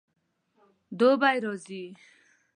دوبی 0.97 1.33
راځي 1.43 1.83